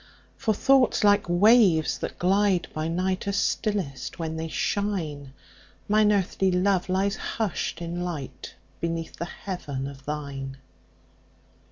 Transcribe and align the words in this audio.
For 0.35 0.55
thoughts, 0.55 1.03
like 1.03 1.29
waves 1.29 1.99
that 1.99 2.17
glide 2.17 2.67
by 2.73 2.87
night, 2.87 3.27
Are 3.27 3.31
stillest 3.31 4.17
when 4.17 4.35
they 4.35 4.47
shine; 4.47 5.31
Mine 5.87 6.11
earthly 6.11 6.49
love 6.51 6.89
lies 6.89 7.15
hush'd 7.17 7.83
in 7.83 7.97
lightBeneath 7.97 9.17
the 9.17 9.25
heaven 9.43 9.85
of 9.85 10.05
thine. 10.05 10.57